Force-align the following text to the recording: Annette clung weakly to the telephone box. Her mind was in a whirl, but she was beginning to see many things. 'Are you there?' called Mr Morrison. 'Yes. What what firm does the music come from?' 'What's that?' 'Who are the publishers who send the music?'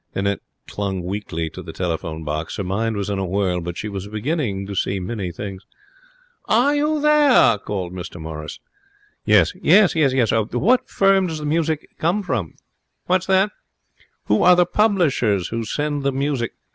Annette 0.15 0.41
clung 0.67 1.03
weakly 1.03 1.47
to 1.51 1.61
the 1.61 1.71
telephone 1.71 2.23
box. 2.23 2.57
Her 2.57 2.63
mind 2.63 2.97
was 2.97 3.11
in 3.11 3.19
a 3.19 3.23
whirl, 3.27 3.61
but 3.61 3.77
she 3.77 3.87
was 3.87 4.07
beginning 4.07 4.65
to 4.65 4.73
see 4.75 4.99
many 4.99 5.31
things. 5.31 5.63
'Are 6.45 6.73
you 6.73 6.99
there?' 6.99 7.59
called 7.59 7.93
Mr 7.93 8.19
Morrison. 8.19 8.63
'Yes. 9.25 9.53
What 9.93 10.55
what 10.55 10.89
firm 10.89 11.27
does 11.27 11.37
the 11.37 11.45
music 11.45 11.87
come 11.99 12.23
from?' 12.23 12.55
'What's 13.05 13.27
that?' 13.27 13.51
'Who 14.25 14.41
are 14.41 14.55
the 14.55 14.65
publishers 14.65 15.49
who 15.49 15.63
send 15.63 16.01
the 16.01 16.11
music?' 16.11 16.53